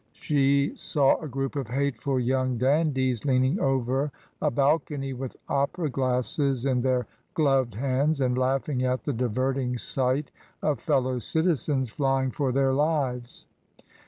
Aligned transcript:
She 0.13 0.75
saw 0.75 1.19
a 1.21 1.27
group 1.27 1.55
of 1.55 1.67
hateful 1.67 2.19
young 2.19 2.57
dandies 2.57 3.23
leaning 3.23 3.59
over 3.59 4.11
a 4.41 4.49
balcony 4.49 5.13
with 5.13 5.37
opera 5.47 5.91
glasses 5.91 6.65
in 6.65 6.81
their 6.81 7.05
gloved 7.35 7.75
hands, 7.75 8.19
and 8.19 8.35
laughing 8.35 8.81
at 8.83 9.03
the 9.03 9.13
diverting 9.13 9.77
sight 9.77 10.31
of 10.63 10.79
fellow 10.81 11.19
citizens 11.19 11.91
flying 11.91 12.31
for 12.31 12.51
their 12.51 12.73
lives. 12.73 13.45